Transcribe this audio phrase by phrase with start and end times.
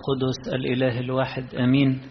[0.00, 2.02] القدس الإله الواحد أمين.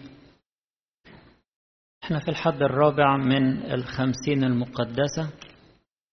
[2.04, 5.32] إحنا في الحد الرابع من الخمسين المقدسة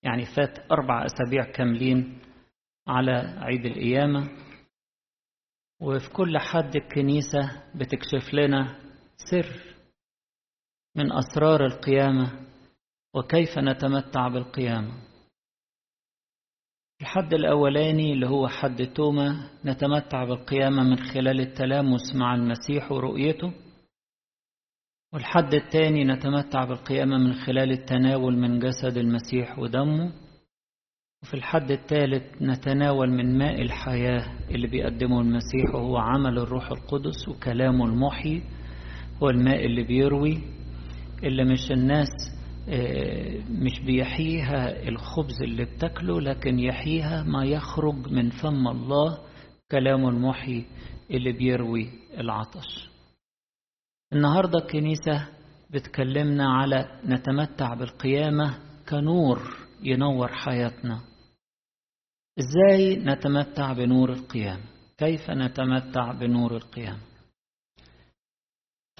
[0.04, 2.20] يعني فات أربع أسابيع كاملين
[2.88, 4.30] على عيد القيامة.
[5.82, 8.80] وفي كل حد الكنيسة بتكشف لنا
[9.32, 9.76] سر
[10.96, 12.48] من أسرار القيامة
[13.16, 14.94] وكيف نتمتع بالقيامة.
[17.02, 23.54] الحد الأولاني اللي هو حد توما نتمتع بالقيامة من خلال التلامس مع المسيح ورؤيته.
[25.14, 30.12] والحد الثاني نتمتع بالقيامة من خلال التناول من جسد المسيح ودمه.
[31.24, 37.86] وفي الحد الثالث نتناول من ماء الحياة اللي بيقدمه المسيح وهو عمل الروح القدس وكلامه
[37.86, 38.44] المحيي
[39.24, 40.38] هو الماء اللي بيروي
[41.24, 42.08] اللي مش الناس
[43.50, 49.18] مش بيحييها الخبز اللي بتاكله لكن يحييها ما يخرج من فم الله
[49.72, 50.66] كلامه المحيي
[51.12, 52.90] اللي بيروي العطش.
[54.14, 55.28] النهاردة الكنيسة
[55.70, 59.40] بتكلمنا على نتمتع بالقيامة كنور
[59.84, 61.00] ينور حياتنا.
[62.40, 64.64] إزاي نتمتع بنور القيامة؟
[64.98, 67.00] كيف نتمتع بنور القيامة؟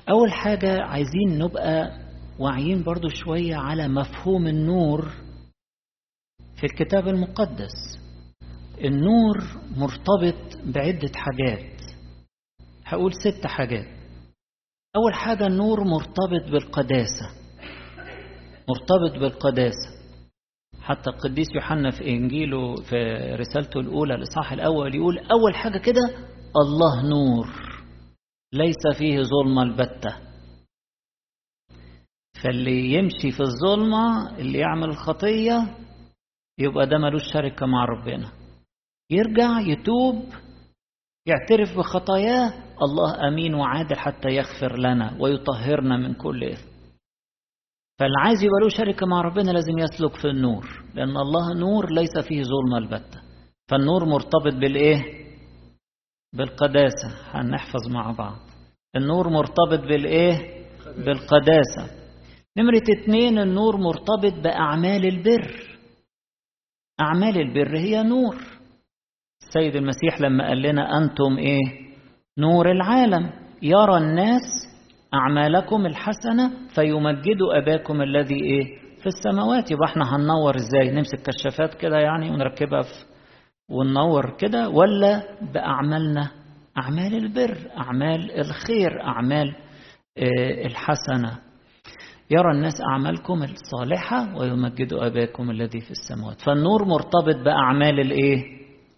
[0.10, 2.07] أول حاجة عايزين نبقى
[2.40, 5.12] واعيين برضو شوية على مفهوم النور
[6.56, 8.00] في الكتاب المقدس.
[8.82, 9.38] النور
[9.78, 11.82] مرتبط بعدة حاجات.
[12.86, 13.88] هقول ست حاجات.
[14.96, 17.30] أول حاجة النور مرتبط بالقداسة.
[18.70, 19.98] مرتبط بالقداسة.
[20.82, 22.96] حتى القديس يوحنا في إنجيله في
[23.36, 26.02] رسالته الأولى الإصحاح الأول يقول أول حاجة كده
[26.56, 27.48] الله نور.
[28.54, 30.27] ليس فيه ظلمة البتة.
[32.44, 35.76] فاللي يمشي في الظلمة اللي يعمل الخطية
[36.60, 38.32] يبقى ده ملوش شركة مع ربنا.
[39.12, 40.24] يرجع يتوب
[41.28, 46.70] يعترف بخطاياه الله أمين وعادل حتى يغفر لنا ويطهرنا من كل إثم.
[48.00, 52.18] فاللي عايز يبقى له شركة مع ربنا لازم يسلك في النور لأن الله نور ليس
[52.28, 53.22] فيه ظلمة البتة.
[53.70, 55.04] فالنور مرتبط بالإيه؟
[56.34, 57.10] بالقداسة.
[57.32, 58.38] هنحفظ مع بعض.
[58.96, 60.66] النور مرتبط بالإيه؟
[60.98, 62.07] بالقداسة.
[62.58, 65.78] نمرة اتنين النور مرتبط بأعمال البر.
[67.02, 68.36] أعمال البر هي نور.
[69.42, 71.62] السيد المسيح لما قال لنا أنتم إيه؟
[72.38, 73.30] نور العالم.
[73.62, 74.42] يرى الناس
[75.14, 78.66] أعمالكم الحسنة فيمجدوا أباكم الذي إيه؟
[79.02, 79.72] في السماوات.
[79.72, 83.06] يبقى إحنا هننور إزاي؟ نمسك كشافات كده يعني ونركبها في
[83.70, 85.24] وننور كده ولا
[85.54, 86.32] بأعمالنا؟
[86.78, 89.56] أعمال البر أعمال الخير أعمال
[90.66, 91.47] الحسنة.
[92.32, 96.42] يرى الناس أعمالكم الصالحة ويمجدوا أباكم الذي في السماوات.
[96.42, 98.44] فالنور مرتبط بأعمال الإيه؟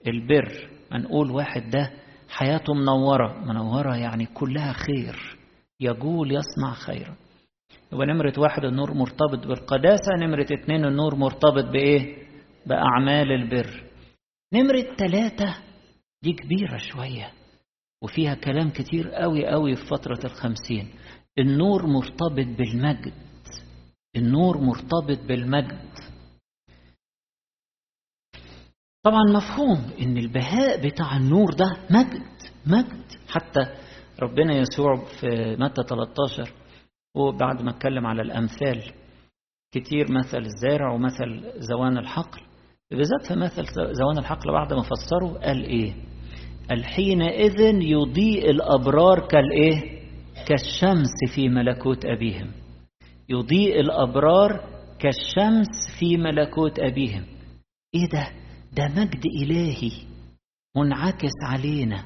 [0.07, 0.69] البر.
[0.91, 1.91] نقول واحد ده
[2.29, 3.45] حياته منورة.
[3.45, 5.37] منورة يعني كلها خير.
[5.79, 7.15] يقول يصنع خيرا.
[7.93, 12.17] يبقى نمرة واحد النور مرتبط بالقداسة نمرة اتنين النور مرتبط بإيه؟
[12.65, 13.83] بأعمال البر.
[14.53, 15.55] نمرة تلاتة
[16.23, 17.31] دي كبيرة شوية
[18.03, 20.89] وفيها كلام كتير قوي قوي في فترة الخمسين.
[21.39, 23.13] النور مرتبط بالمجد.
[24.15, 25.89] النور مرتبط بالمجد.
[29.03, 32.27] طبعا مفهوم إن البهاء بتاع النور ده مجد
[32.65, 33.05] مجد.
[33.27, 33.59] حتى
[34.21, 36.53] ربنا يسوع في متى 13
[37.15, 38.93] وبعد ما اتكلم على الأمثال
[39.71, 42.41] كتير مثل الزارع ومثل زوان الحقل.
[42.91, 45.93] بالذات في مثل زوان الحقل بعد ما فسره قال إيه؟
[46.69, 49.98] قال حينئذ يضيء الأبرار كالإيه؟
[50.47, 52.51] كالشمس في ملكوت أبيهم.
[53.29, 57.23] يضيء الأبرار كالشمس في ملكوت أبيهم.
[57.95, 58.31] إيه ده؟
[58.73, 59.91] ده مجد إلهي
[60.77, 62.03] منعكس علينا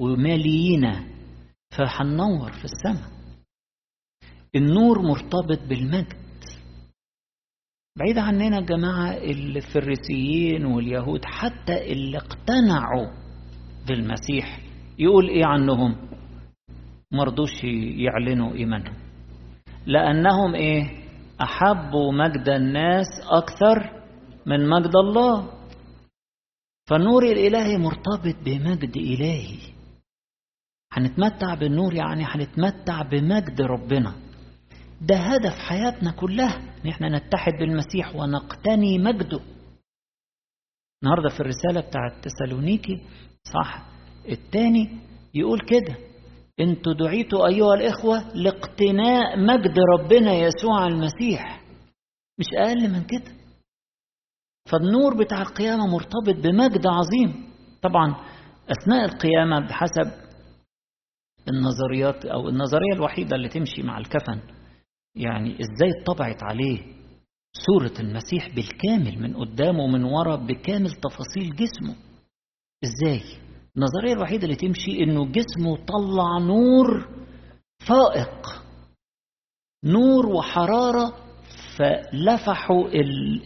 [0.00, 1.04] ومالينا
[1.78, 3.10] فهننور في السماء.
[4.56, 6.20] النور مرتبط بالمجد.
[7.98, 13.10] بعيد عننا جماعة الفريسيين واليهود حتى اللي اقتنعوا
[13.88, 14.60] بالمسيح.
[14.98, 15.96] يقول إيه عنهم؟
[17.12, 17.64] مرضوش
[17.96, 18.94] يعلنوا إيمانهم.
[19.86, 21.00] لأنهم إيه؟
[21.42, 24.02] أحبوا مجد الناس أكثر
[24.46, 25.52] من مجد الله.
[26.90, 29.58] فالنور الإلهي مرتبط بمجد إلهي.
[30.92, 34.14] هنتمتع بالنور يعني هنتمتع بمجد ربنا.
[35.00, 39.40] ده هدف حياتنا كلها إن إحنا نتحد بالمسيح ونقتني مجده.
[41.02, 43.02] النهارده في الرسالة بتاعت تسالونيكي
[43.44, 43.86] صح
[44.28, 44.98] الثاني
[45.34, 46.09] يقول كده
[46.60, 51.60] أنتوا دعيتوا أيها الإخوة لاقتناء مجد ربنا يسوع المسيح.
[52.38, 53.32] مش أقل من كده.
[54.70, 57.50] فالنور بتاع القيامة مرتبط بمجد عظيم.
[57.82, 58.16] طبعا
[58.70, 60.30] أثناء القيامة بحسب
[61.48, 64.40] النظريات أو النظرية الوحيدة اللي تمشي مع الكفن.
[65.16, 66.78] يعني إزاي اتطبعت عليه
[67.52, 71.96] صورة المسيح بالكامل من قدامه ومن ورا بكامل تفاصيل جسمه.
[72.84, 73.22] إزاي؟
[73.76, 77.08] النظرية الوحيدة اللي تمشي إنه جسمه طلع نور
[77.88, 78.62] فائق.
[79.84, 81.12] نور وحرارة
[81.78, 82.88] فلفحوا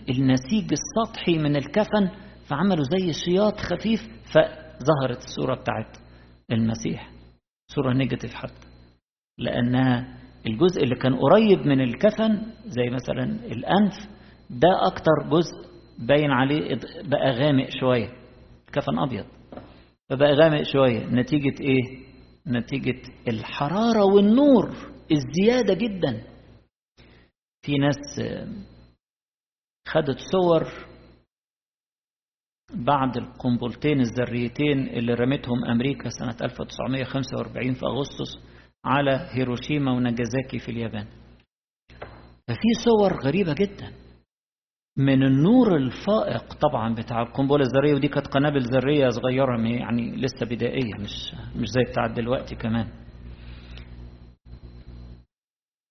[0.08, 2.08] النسيج السطحي من الكفن
[2.48, 4.00] فعملوا زي شياط خفيف
[4.32, 5.96] فظهرت الصورة بتاعت
[6.52, 7.10] المسيح.
[7.74, 8.66] صورة نيجاتيف حتى.
[9.38, 13.92] لأنها الجزء اللي كان قريب من الكفن زي مثلا الأنف
[14.50, 15.56] ده أكتر جزء
[15.98, 18.08] باين عليه بقى غامق شوية.
[18.68, 19.24] الكفن أبيض.
[20.10, 21.06] فبقى غامق شوية.
[21.06, 22.04] نتيجة إيه؟
[22.46, 24.70] نتيجة الحرارة والنور
[25.12, 26.24] الزيادة جدا.
[27.62, 28.20] في ناس
[29.88, 30.64] خدت صور
[32.74, 38.38] بعد القنبلتين الذريتين اللي رمتهم أمريكا سنة 1945 في أغسطس
[38.84, 41.06] على هيروشيما وناجازاكي في اليابان.
[42.48, 44.03] ففي صور غريبة جدا.
[44.96, 50.94] من النور الفائق طبعا بتاع القنبلة الذرية ودي كانت قنابل ذرية صغيرة يعني لسه بدائية
[50.98, 52.88] مش مش زي بتاعت دلوقتي كمان.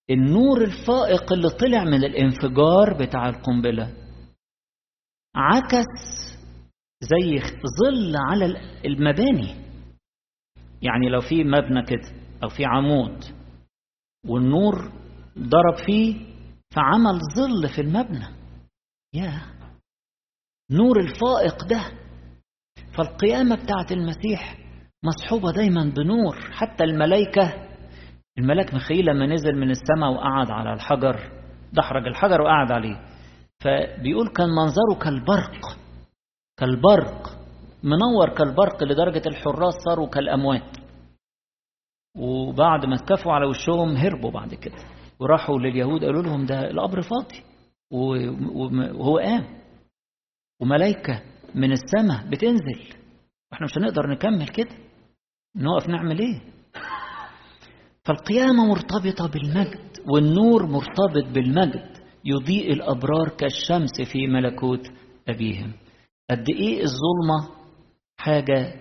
[0.09, 3.93] النور الفائق اللي طلع من الانفجار بتاع القنبلة
[5.35, 6.35] عكس
[7.01, 7.39] زي
[7.83, 8.45] ظل على
[8.85, 9.55] المباني.
[10.81, 12.11] يعني لو في مبنى كده
[12.43, 13.23] أو في عمود
[14.27, 14.91] والنور
[15.39, 16.15] ضرب فيه
[16.75, 18.42] فعمل ظل في المبنى.
[19.13, 19.41] يا.
[20.71, 21.81] نور الفائق ده.
[22.97, 24.57] فالقيامة بتاعت المسيح
[25.03, 27.53] مصحوبة دايما بنور حتى الملائكة.
[28.37, 31.19] الملاك مخيل لما نزل من السماء وقعد على الحجر
[31.73, 33.05] دحرج الحجر وقعد عليه.
[33.63, 35.77] فبيقول كان منظره كالبرق
[36.59, 37.29] كالبرق
[37.83, 40.77] منور كالبرق لدرجة الحراس صاروا كالأموات.
[42.17, 44.77] وبعد ما اتكفوا على وشهم هربوا بعد كده
[45.19, 47.43] وراحوا لليهود قالوا لهم ده القبر فاضي
[47.93, 49.45] وهو قام.
[50.61, 51.21] وملائكة
[51.55, 52.79] من السماء بتنزل.
[53.51, 54.75] وإحنا مش هنقدر نكمل كده.
[55.55, 56.41] نقف نعمل إيه؟
[58.05, 61.93] فالقيامة مرتبطة بالمجد والنور مرتبط بالمجد.
[62.25, 64.87] يضيء الأبرار كالشمس في ملكوت
[65.29, 65.73] أبيهم.
[66.31, 67.63] قد إيه الظلمة
[68.17, 68.73] حاجة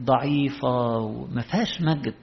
[0.00, 2.14] ضعيفة وما فيهاش مجد.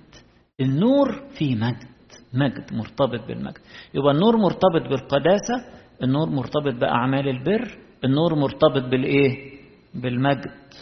[0.62, 1.88] النور فيه مجد
[2.34, 3.58] مجد مرتبط بالمجد.
[3.94, 9.60] يبقى النور مرتبط بالقداسة النور مرتبط بأعمال البر النور مرتبط بالإيه؟
[9.94, 10.74] بالمجد.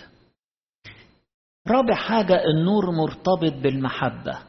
[1.68, 4.40] رابع حاجة النور مرتبط بالمحبة.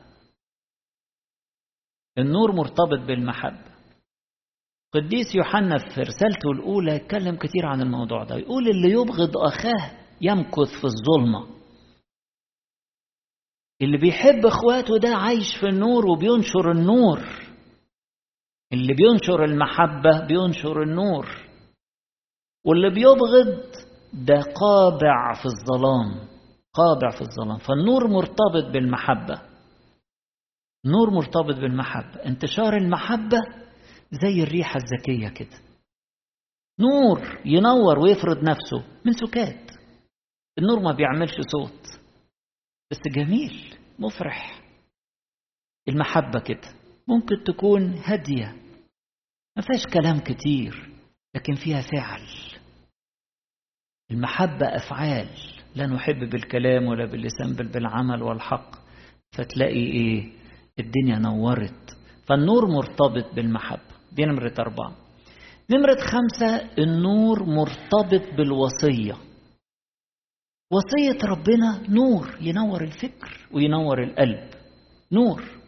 [2.19, 3.73] النور مرتبط بالمحبة.
[4.95, 10.69] قديس يوحنا في رسالته الأولى يتكلم كتير عن الموضوع ده يقول اللي يبغض أخاه يمكث
[10.81, 11.47] في الظلمة.
[13.83, 17.19] اللي بيحب إخواته ده عايش في النور وبينشر النور.
[18.73, 21.27] اللي بينشر المحبة بينشر النور
[22.67, 23.63] واللي بيبغض
[24.13, 26.29] ده قابع في الظلام
[26.75, 27.59] قابع في الظلام.
[27.59, 29.43] فالنور مرتبط بالمحبة.
[30.87, 32.25] نور مرتبط بالمحبة.
[32.27, 33.39] انتشار المحبة
[34.11, 35.59] زي الريحة الذكية كده.
[36.81, 39.71] نور ينور ويفرض نفسه من سكات.
[40.59, 42.01] النور ما بيعملش صوت.
[42.91, 44.63] بس جميل مفرح.
[45.89, 46.82] المحبة كده.
[47.15, 48.57] ممكن تكون هادية
[49.57, 50.91] ما فيهاش كلام كتير
[51.35, 52.23] لكن فيها فعل.
[54.11, 55.29] المحبة أفعال
[55.77, 58.71] لا نحب بالكلام ولا باللسان بل بالعمل والحق.
[59.33, 60.33] فتلاقي إيه؟
[60.79, 61.97] الدنيا نورت.
[62.27, 63.93] فالنور مرتبط بالمحبة.
[64.13, 64.97] دي نمرة أربعة.
[65.71, 69.17] نمرة خمسة النور مرتبط بالوصية.
[70.73, 74.51] وصية ربنا نور ينور الفكر وينور القلب.
[75.13, 75.62] نور.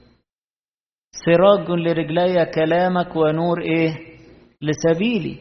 [1.24, 3.98] سراج لرجلي كلامك ونور إيه؟
[4.62, 5.38] لسبيلي.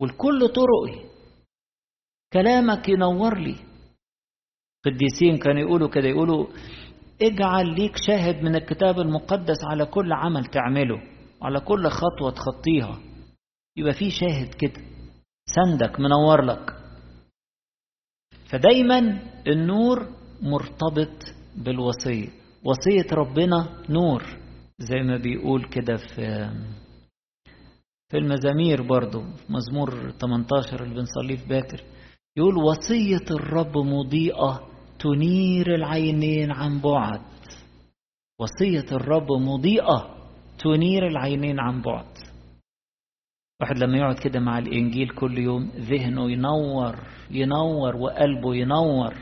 [0.00, 1.04] والكل طرقي.
[2.32, 3.56] كلامك ينور لي.
[4.84, 6.46] قديسين كانوا يقولوا كده يقولوا
[7.22, 11.02] اجعل ليك شاهد من الكتاب المقدس على كل عمل تعمله
[11.42, 13.00] على كل خطوة تخطيها.
[13.76, 14.82] يبقى في شاهد كده.
[15.46, 16.76] سندك منور لك.
[18.50, 18.98] فدايما
[19.46, 20.08] النور
[20.42, 21.16] مرتبط
[21.56, 22.28] بالوصية.
[22.64, 24.43] وصية ربنا نور.
[24.90, 26.50] زي ما بيقول كده في
[28.10, 31.80] في المزامير برضو في مزمور 18 اللي بنصليه في باكر
[32.36, 37.20] يقول وصية الرب مضيئة تنير العينين عن بعد.
[38.40, 40.16] وصية الرب مضيئة
[40.58, 42.06] تنير العينين عن بعد.
[43.60, 46.96] واحد لما يقعد كده مع الإنجيل كل يوم ذهنه ينور
[47.30, 49.14] ينور وقلبه ينور.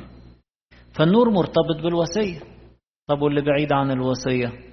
[0.94, 2.40] فالنور مرتبط بالوصية.
[3.08, 4.71] طب واللي بعيد عن الوصية؟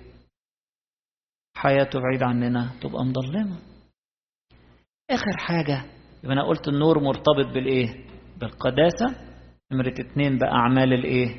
[1.61, 2.69] حياته بعيد عننا.
[2.81, 3.57] تبقى مظلمة
[5.11, 5.83] آخر حاجة
[6.23, 7.87] يبقى أنا قلت النور مرتبط بالإيه؟
[8.39, 9.05] بالقداسة.
[9.71, 11.35] نمرة اتنين بأعمال الإيه؟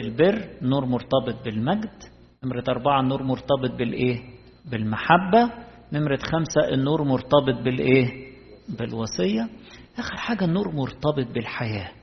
[0.00, 0.48] البر.
[0.62, 2.02] نور مرتبط بالمجد.
[2.44, 4.20] نمرة أربعة النور مرتبط بالإيه؟
[4.70, 5.50] بالمحبة.
[5.92, 8.32] نمرة خمسة النور مرتبط بالإيه؟
[8.78, 9.48] بالوصية.
[9.98, 12.01] آخر حاجة النور مرتبط بالحياة.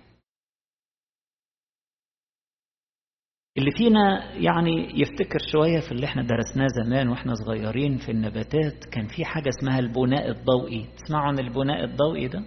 [3.59, 9.07] اللي فينا يعني يفتكر شوية في اللي إحنا درسناه زمان وإحنا صغيرين في النباتات كان
[9.07, 10.85] في حاجة اسمها البناء الضوئي.
[10.97, 12.43] تسمعوا عن البناء الضوئي ده؟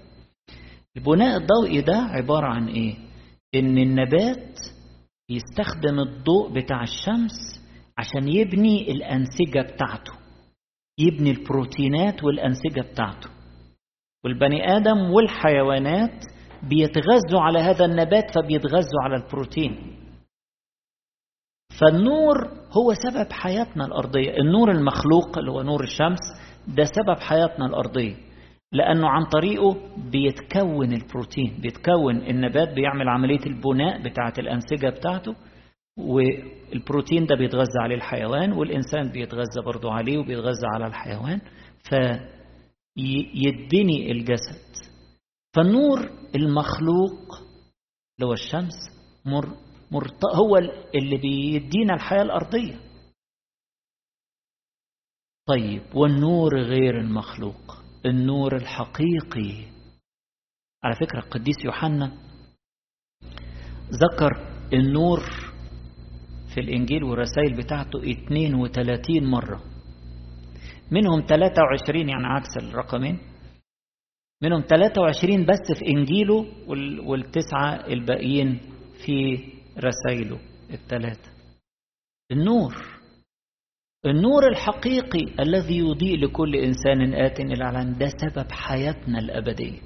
[0.96, 2.94] البناء الضوئي ده عبارة عن إيه؟
[3.54, 4.58] إن النبات
[5.30, 7.60] يستخدم الضوء بتاع الشمس
[7.98, 10.12] عشان يبني الأنسجة بتاعته
[10.98, 13.30] يبني البروتينات والأنسجة بتاعته.
[14.24, 16.24] والبني آدم والحيوانات
[16.62, 20.01] بيتغذوا على هذا النبات فبيتغذوا على البروتين.
[21.80, 22.36] فالنور
[22.72, 24.36] هو سبب حياتنا الأرضية.
[24.36, 26.18] النور المخلوق اللي هو نور الشمس
[26.68, 28.14] ده سبب حياتنا الأرضية
[28.72, 29.76] لأنه عن طريقه
[30.10, 35.34] بيتكون البروتين بيتكون النبات بيعمل عملية البناء بتاعة الأنسجة بتاعته
[35.98, 41.40] والبروتين ده بيتغذى عليه الحيوان والإنسان بيتغذى برضه عليه وبيتغذى على الحيوان
[42.94, 44.72] فيدني الجسد.
[45.54, 47.34] فالنور المخلوق
[48.16, 48.74] اللي هو الشمس
[49.26, 49.48] مر
[50.34, 50.56] هو
[50.94, 52.80] اللي بيدينا الحياة الأرضية.
[55.48, 59.72] طيب والنور غير المخلوق النور الحقيقي.
[60.84, 62.12] على فكرة القديس يوحنا
[63.90, 64.30] ذكر
[64.72, 65.20] النور
[66.54, 69.62] في الإنجيل والرسائل بتاعته 32 مرة.
[70.90, 73.18] منهم 23 يعني عكس الرقمين
[74.42, 76.46] منهم 23 بس في إنجيله
[77.06, 78.60] والتسعة الباقيين
[79.06, 79.38] في
[79.78, 80.38] رسائله
[80.70, 81.30] الثلاثة.
[82.32, 82.74] النور.
[84.06, 89.78] النور الحقيقي الذي يضيء لكل إنسان آت إلى العالم ده سبب حياتنا الأبدية.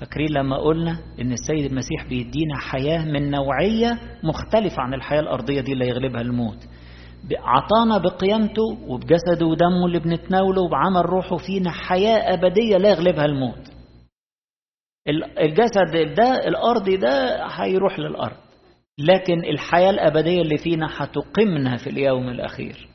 [0.00, 5.72] فاكرين لما قلنا إن السيد المسيح بيدينا حياة من نوعية مختلفة عن الحياة الأرضية دي
[5.72, 6.68] اللي يغلبها الموت.
[7.32, 13.68] عطانا بقيامته وبجسده ودمه اللي بنتناوله وبعمل روحه فينا حياة أبدية لا يغلبها الموت.
[15.40, 18.36] الجسد ده الأرضي ده هيروح للأرض.
[18.98, 22.88] لكن الحياة الأبدية اللي فينا هتقمنا في اليوم الأخير.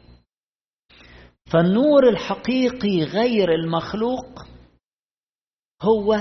[1.54, 4.26] فالنور الحقيقي غير المخلوق
[5.82, 6.18] هو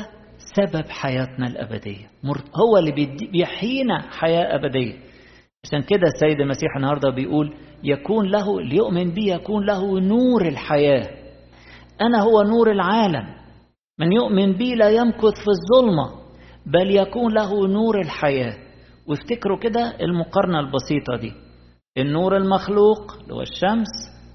[0.57, 2.11] سبب حياتنا الأبدية.
[2.57, 2.93] هو اللي
[3.33, 4.99] بيحيينا حياة أبدية.
[5.65, 11.11] عشان كده السيد المسيح النهاردة بيقول يكون له ليؤمن بي يكون له نور الحياة.
[12.01, 13.35] أنا هو نور العالم.
[13.99, 16.23] من يؤمن بي لا يمكث في الظلمة
[16.67, 18.72] بل يكون له نور الحياة.
[19.07, 21.33] وافتكروا كده المقارنة البسيطة دي.
[21.99, 23.89] النور المخلوق اللي هو الشمس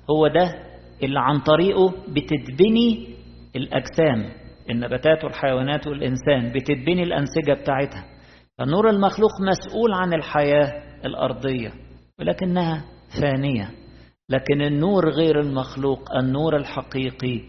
[0.10, 0.56] هو ده
[1.04, 3.08] اللي عن طريقه بتتبني
[3.56, 4.30] الأجسام
[4.70, 8.06] النباتات والحيوانات والإنسان بتتبني الأنسجة بتاعتها.
[8.58, 11.72] فالنور المخلوق مسؤول عن الحياة الأرضية
[12.20, 12.86] ولكنها
[13.22, 13.72] فانية.
[14.30, 17.42] لكن النور غير المخلوق النور الحقيقي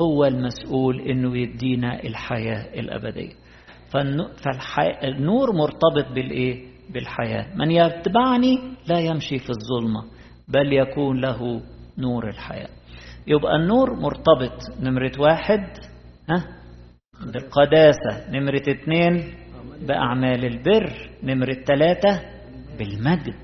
[0.00, 3.32] هو المسؤول إنه يدينا الحياة الأبدية.
[3.92, 7.56] فالنور مرتبط بالإيه؟ بالحياة.
[7.56, 10.04] من يتبعني لا يمشي في الظلمة
[10.48, 11.62] بل يكون له
[11.98, 12.68] نور الحياة.
[13.26, 14.58] يبقى النور مرتبط.
[14.82, 15.60] نمرة واحد
[16.30, 16.44] ها؟
[17.32, 18.30] بالقداسة.
[18.30, 19.34] نمرة اتنين
[19.88, 21.10] بأعمال البر.
[21.22, 22.20] نمرة ثلاثة
[22.78, 23.34] بالمجد.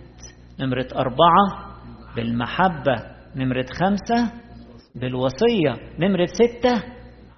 [0.61, 1.77] نمرة أربعة
[2.17, 2.97] بالمحبة.
[3.37, 4.33] نمرة خمسة
[4.95, 5.73] بالوصية.
[5.99, 6.83] نمرة ستة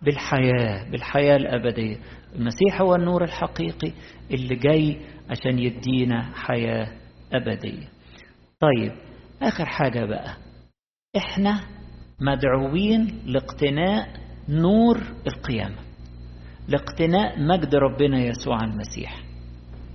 [0.03, 0.91] بالحياة.
[0.91, 1.97] بالحياة الأبدية.
[2.37, 3.93] المسيح هو النور الحقيقي
[4.31, 5.01] اللي جاي
[5.31, 6.89] عشان يدينا حياة
[7.33, 7.89] أبدية.
[8.61, 8.93] طيب
[9.43, 10.37] آخر حاجة بقى.
[11.17, 11.61] إحنا
[12.21, 14.09] مدعوين لاقتناء
[14.49, 15.77] نور القيامة
[16.69, 19.23] لاقتناء مجد ربنا يسوع المسيح.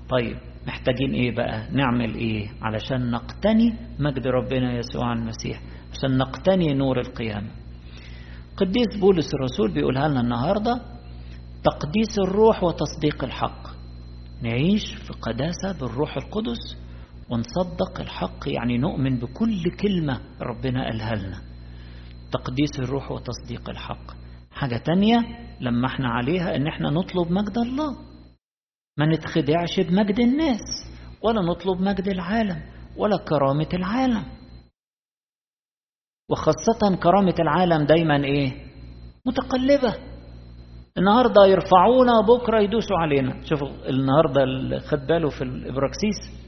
[0.09, 6.99] طيب محتاجين إيه بقى؟ نعمل إيه علشان نقتني مجد ربنا يسوع المسيح؟ عشان نقتني نور
[6.99, 7.47] القيامة.
[8.57, 10.81] قديس بولس الرسول بيقولها لنا النهاردة
[11.63, 13.67] تقديس الروح وتصديق الحق.
[14.41, 16.77] نعيش في قداسة بالروح القدس
[17.29, 21.41] ونصدق الحق يعني نؤمن بكل كلمة ربنا قالها لنا.
[22.31, 24.11] تقديس الروح وتصديق الحق.
[24.51, 25.17] حاجة تانية
[25.59, 27.95] لما إحنا عليها ان إحنا نطلب مجد الله.
[28.97, 30.61] ما نتخدعش بمجد الناس
[31.23, 32.61] ولا نطلب مجد العالم
[32.97, 34.23] ولا كرامة العالم.
[36.29, 38.51] وخاصة كرامة العالم دايما إيه؟
[39.25, 40.10] متقلبة.
[40.97, 43.43] النهاردة يرفعونا بكرة يدوسوا علينا.
[43.45, 46.41] شوفوا النهاردة اللي خد باله في الإبراكسيس.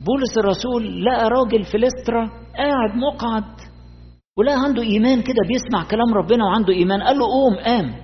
[0.00, 3.60] بولس الرسول لقى راجل في لسترا قاعد مقعد
[4.38, 7.02] ولقى عنده إيمان كده بيسمع كلام ربنا وعنده إيمان.
[7.02, 7.94] قال له قوم قام.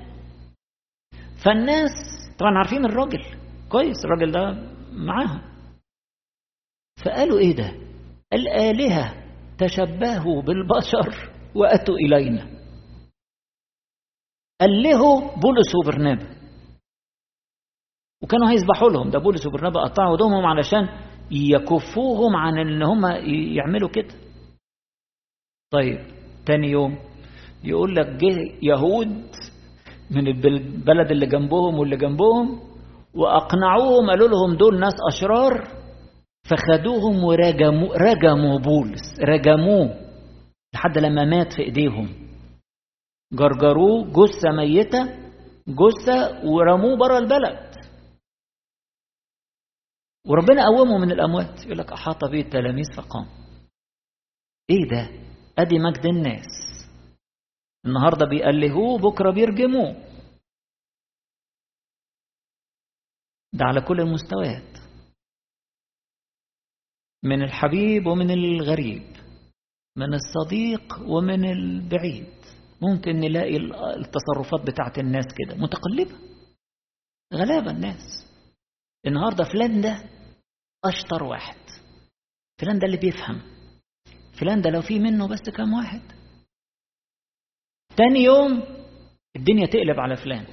[1.45, 1.91] فالناس
[2.39, 3.25] طبعا عارفين الراجل
[3.69, 5.43] كويس الراجل ده معاهم.
[7.05, 7.73] فقالوا إيه ده؟
[8.33, 9.15] الآلهة
[9.59, 11.95] تشبهوا بالبشر وأتوا
[14.63, 16.27] الينا ألهوا بولس وبرنابا.
[18.23, 20.89] وكانوا هيذبحوا لهم ده بولس وبرنابا قطعوا هدومهم علشان
[21.31, 23.07] يكفوهم عن إن هم
[23.57, 24.15] يعملوا كده.
[25.73, 25.99] طيب
[26.47, 26.99] تاني يوم
[27.65, 29.31] يقول لك جه يهود
[30.11, 32.61] من البلد اللي جنبهم واللي جنبهم
[33.15, 35.69] وأقنعوهم قالوا لهم دول ناس أشرار
[36.51, 39.95] فخدوهم ورجموا رجموا بولس رجموه
[40.75, 42.28] لحد لما مات في إيديهم.
[43.33, 45.29] جرجروه جثة ميتة
[45.69, 47.69] جثة ورموه بره البلد.
[50.27, 51.65] وربنا قومه من الأموات.
[51.65, 53.27] يقول لك أحاط به التلاميذ فقام.
[54.71, 56.47] إيه ده؟ أدي مجد الناس.
[57.87, 60.09] النهارده بيألهوه بكرة بيرجموه.
[63.53, 64.79] ده على كل المستويات.
[67.25, 69.17] من الحبيب ومن الغريب.
[69.97, 72.38] من الصديق ومن البعيد.
[72.83, 73.57] ممكن نلاقي
[73.97, 75.55] التصرفات بتاعت الناس كده.
[75.57, 76.15] متقلبة.
[77.35, 78.27] غلابة الناس.
[79.07, 80.05] النهاردة فلان ده
[80.85, 81.57] أشطر واحد.
[82.61, 83.41] فلان ده اللي بيفهم.
[84.41, 86.01] فلان ده لو في منه بس كام واحد.
[87.97, 88.63] تاني يوم
[89.37, 90.47] الدنيا تقلب على فلان.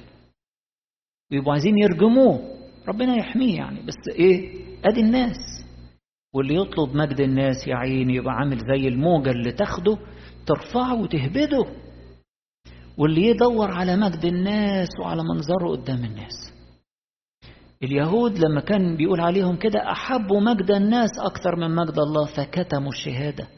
[1.32, 2.56] ويبقوا عايزين يرجموه.
[2.88, 3.82] ربنا يحميه يعني.
[3.82, 5.36] بس إيه؟ أدي الناس.
[6.34, 9.98] واللي يطلب مجد الناس يا عيني يبقى عامل زي الموجة اللي تاخده
[10.46, 11.85] ترفعه وتهبده.
[12.98, 16.52] واللي يدور على مجد الناس وعلى منظره قدام الناس.
[17.82, 23.48] اليهود لما كان بيقول عليهم كده أحبوا مجد الناس أكثر من مجد الله فكتموا الشهادة.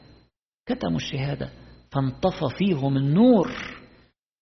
[0.67, 1.51] كتموا الشهادة.
[1.93, 3.49] فانطفى فيهم النور.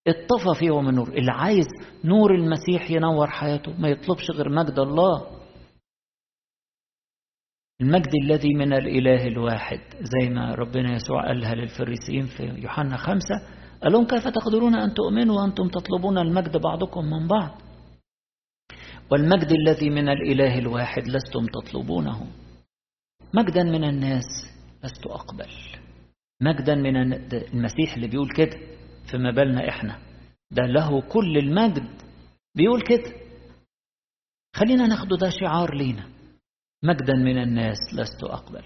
[0.09, 1.09] اطفى فيهم النور.
[1.09, 1.66] اللي عايز
[2.04, 5.26] نور المسيح ينور حياته ما يطلبش غير مجد الله.
[7.80, 13.35] المجد الذي من الإله الواحد زي ما ربنا يسوع قالها للفريسيين في يوحنا خمسة
[13.82, 17.60] قال لهم كيف تقدرون أن تؤمنوا وأنتم تطلبون المجد بعضكم من بعض؟
[19.10, 22.26] والمجد الذي من الإله الواحد لستم تطلبونه.
[23.34, 24.24] مجدا من الناس
[24.84, 25.48] لست أقبل.
[26.42, 26.96] مجدا من
[27.32, 28.58] المسيح اللي بيقول كده
[29.12, 29.98] فما بالنا إحنا.
[30.50, 31.88] ده له كل المجد.
[32.54, 33.12] بيقول كده.
[34.56, 36.06] خلينا ناخده ده شعار لينا.
[36.84, 38.64] مجدا من الناس لست أقبل.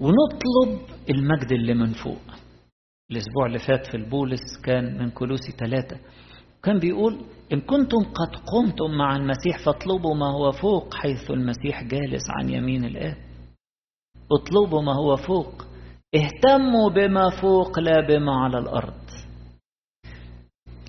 [0.00, 2.22] ونطلب المجد اللي من فوق.
[3.10, 5.96] الأسبوع اللي فات في البولس كان من كلوسي ثلاثة.
[6.62, 7.20] كان بيقول
[7.52, 12.84] إن كنتم قد قمتم مع المسيح فاطلبوا ما هو فوق حيث المسيح جالس عن يمين
[12.84, 13.16] الآب.
[14.32, 15.64] اطلبوا ما هو فوق.
[16.14, 19.00] اهتموا بما فوق لا بما على الأرض.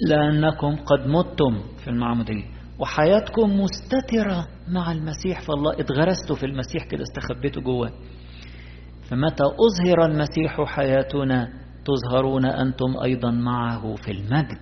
[0.10, 2.46] لأنكم قد متم في المعمودية.
[2.80, 5.42] وحياتكم مستترة مع المسيح.
[5.42, 7.92] فالله اتغرستوا في المسيح كده استخبيتوا جواه
[9.10, 14.62] فمتى أظهر المسيح حياتنا؟ تظهرون أنتم أيضا معه في المجد.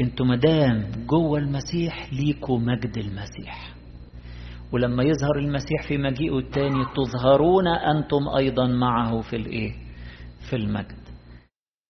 [0.00, 3.74] أنتوا مدام جوه المسيح ليكوا مجد المسيح.
[4.72, 9.72] ولما يظهر المسيح في مجيئه التاني تظهرون أنتم أيضا معه في الإيه؟
[10.50, 11.06] في المجد.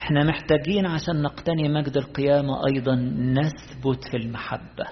[0.02, 4.86] إحنا محتاجين عشان نقتني مجد القيامة أيضا نثبت في المحبة.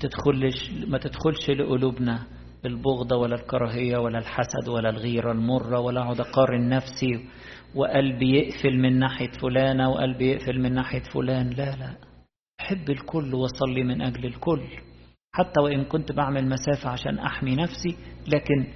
[0.00, 2.26] تدخلش ما تدخلش لقلوبنا
[2.64, 7.28] البغضة ولا الكراهية ولا الحسد ولا الغيرة المرة ولا أقعد أقارن نفسي
[7.74, 11.50] وقلبي يقفل من ناحية فلانة وقلبي يقفل من ناحية فلان.
[11.50, 11.96] لا لا.
[12.60, 14.62] أحب الكل وأصلي من أجل الكل.
[15.34, 17.96] حتى وإن كنت بعمل مسافة عشان أحمي نفسي
[18.28, 18.66] لكن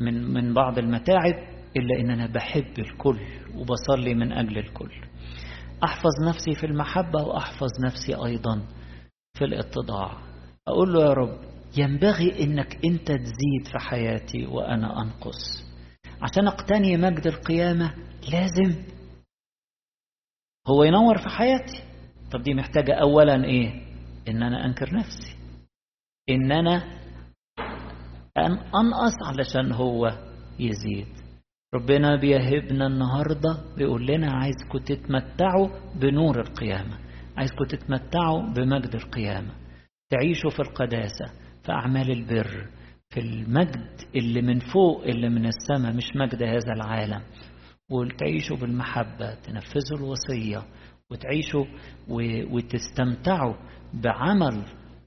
[0.00, 1.34] من من بعض المتاعب
[1.76, 3.18] إلا إن أنا بحب الكل
[3.54, 4.90] وبصلي من أجل الكل.
[5.84, 8.62] أحفظ نفسي في المحبة وأحفظ نفسي أيضا
[9.38, 10.12] في الاتضاع.
[10.68, 11.38] أقول له يا رب
[11.78, 15.64] ينبغي إنك أنت تزيد في حياتي وأنا أنقص.
[16.22, 17.94] عشان أقتني مجد القيامة
[18.32, 18.82] لازم.
[20.68, 21.82] هو ينور في حياتي.
[22.32, 23.82] طب دي محتاجة أولا إيه؟
[24.28, 25.36] إن أنا أنكر نفسي.
[26.30, 27.00] إن أنا
[28.36, 30.12] أن أنقص علشان هو
[30.58, 31.06] يزيد.
[31.74, 36.98] ربنا بيهبنا النهاردة بيقول لنا عايزكم تتمتعوا بنور القيامة.
[37.36, 39.54] عايزكم تتمتعوا بمجد القيامة.
[40.10, 41.26] تعيشوا في القداسة
[41.64, 42.70] في أعمال البر
[43.10, 47.22] في المجد اللي من فوق اللي من السماء مش مجد هذا العالم.
[47.90, 50.62] وتعيشوا بالمحبة تنفذوا الوصية
[51.10, 51.64] وتعيشوا
[52.52, 53.54] وتستمتعوا
[53.94, 54.62] بعمل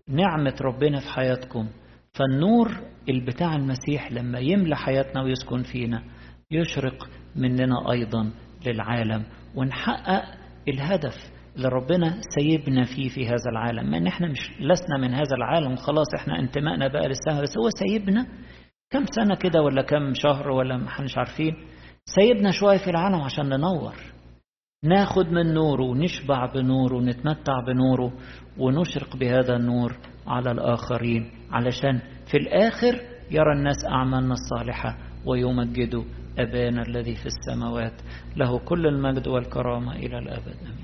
[0.07, 1.67] نعمة ربنا في حياتكم.
[2.13, 2.71] فالنور
[3.09, 6.03] البتاع المسيح لما يملى حياتنا ويسكن فينا
[6.51, 8.31] يشرق مننا أيضا
[8.65, 9.23] للعالم.
[9.55, 10.23] ونحقق
[10.67, 11.15] الهدف
[11.55, 13.91] اللي ربنا سيبنا فيه في هذا العالم.
[13.91, 17.69] ما إن إحنا مش لسنا من هذا العالم خلاص إحنا انتمائنا بقى للسماء بس هو
[17.69, 18.27] سيبنا
[18.89, 21.55] كم سنة كده ولا كم شهر ولا مش عارفين.
[22.05, 23.95] سيبنا شوية في العالم عشان ننور.
[24.83, 28.13] ناخد من نوره ونشبع بنوره ونتمتع بنوره
[28.57, 31.31] ونشرق بهذا النور على الآخرين.
[31.51, 36.03] علشان في الآخر يرى الناس أعمالنا الصالحة ويمجدوا
[36.39, 38.01] أبانا الذي في السماوات.
[38.35, 40.55] له كل المجد والكرامة إلى الأبد.
[40.61, 40.82] أمين.